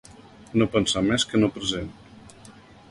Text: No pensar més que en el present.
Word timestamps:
No 0.61 0.67
pensar 0.75 1.03
més 1.11 1.27
que 1.31 1.39
en 1.41 1.49
el 1.49 1.55
present. 1.59 1.95